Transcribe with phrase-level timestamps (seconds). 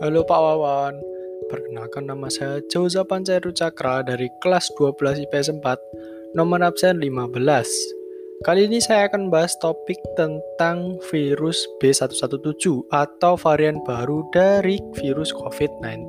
[0.00, 0.96] Halo Pak Wawan,
[1.52, 5.60] perkenalkan nama saya Jauza Panceru Cakra dari kelas 12 IPS 4,
[6.32, 7.36] nomor absen 15.
[8.40, 12.32] Kali ini saya akan bahas topik tentang virus B117
[12.88, 16.08] atau varian baru dari virus COVID-19.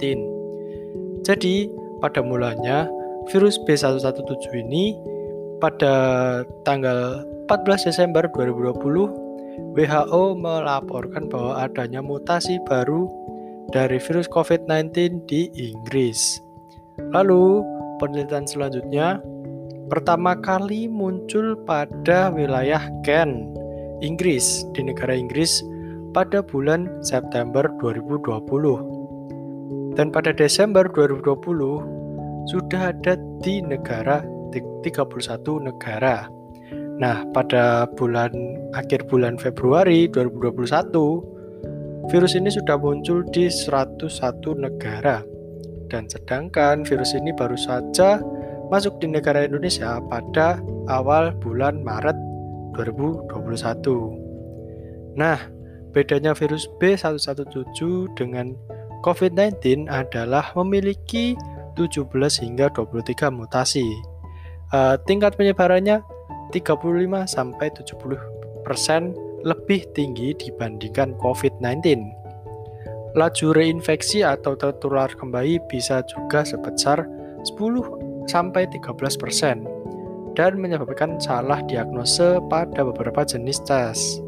[1.27, 1.67] Jadi,
[1.99, 2.87] pada mulanya
[3.27, 4.23] virus B117
[4.55, 4.95] ini
[5.59, 5.93] pada
[6.63, 13.11] tanggal 14 Desember 2020 WHO melaporkan bahwa adanya mutasi baru
[13.71, 16.43] dari virus COVID-19 di Inggris.
[17.15, 17.63] Lalu,
[17.97, 19.23] penelitian selanjutnya
[19.87, 23.55] pertama kali muncul pada wilayah Kent,
[24.03, 25.63] Inggris, di negara Inggris
[26.11, 29.95] pada bulan September 2020.
[29.95, 36.27] Dan pada Desember 2020 sudah ada di negara 31 negara.
[36.99, 38.31] Nah, pada bulan
[38.77, 41.40] akhir bulan Februari 2021
[42.09, 44.09] Virus ini sudah muncul di 101
[44.57, 45.21] negara.
[45.91, 48.23] Dan sedangkan virus ini baru saja
[48.71, 52.15] masuk di negara Indonesia pada awal bulan Maret
[52.79, 55.19] 2021.
[55.19, 55.35] Nah,
[55.91, 58.55] bedanya virus B117 dengan
[59.03, 61.35] COVID-19 adalah memiliki
[61.75, 62.07] 17
[62.39, 63.83] hingga 23 mutasi.
[64.71, 65.99] Uh, tingkat penyebarannya
[66.55, 69.11] 35 sampai 70 persen
[69.43, 71.85] lebih tinggi dibandingkan COVID-19.
[73.11, 77.03] Laju reinfeksi atau tertular kembali bisa juga sebesar
[77.43, 79.67] 10 sampai 13 persen
[80.35, 84.23] dan menyebabkan salah diagnose pada beberapa jenis tes.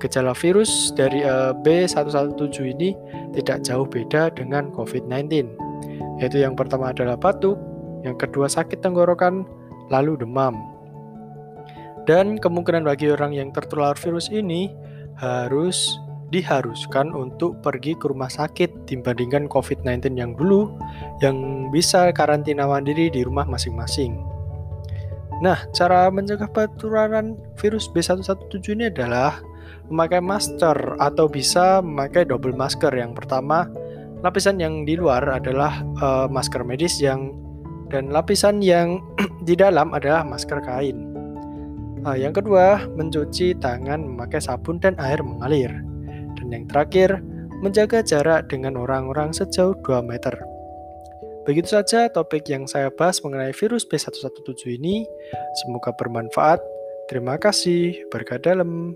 [0.00, 2.92] Gejala virus dari eh, B117 ini
[3.36, 5.48] tidak jauh beda dengan COVID-19,
[6.20, 7.56] yaitu yang pertama adalah batuk,
[8.04, 9.48] yang kedua sakit tenggorokan,
[9.88, 10.75] lalu demam.
[12.06, 14.70] Dan kemungkinan bagi orang yang tertular virus ini
[15.18, 15.98] harus
[16.30, 20.74] diharuskan untuk pergi ke rumah sakit dibandingkan COVID-19 yang dulu
[21.22, 24.18] yang bisa karantina mandiri di rumah masing-masing.
[25.44, 29.38] Nah, cara mencegah penularan virus B117 ini adalah
[29.92, 32.90] memakai masker atau bisa memakai double masker.
[32.90, 33.68] Yang pertama,
[34.24, 37.36] lapisan yang di luar adalah uh, masker medis yang
[37.92, 38.98] dan lapisan yang
[39.48, 41.15] di dalam adalah masker kain.
[42.06, 45.74] Nah, yang kedua, mencuci tangan memakai sabun dan air mengalir.
[46.38, 47.18] Dan yang terakhir,
[47.58, 50.38] menjaga jarak dengan orang-orang sejauh 2 meter.
[51.50, 55.02] Begitu saja topik yang saya bahas mengenai virus B117 ini.
[55.66, 56.62] Semoga bermanfaat.
[57.10, 58.06] Terima kasih.
[58.14, 58.94] Berkah dalam.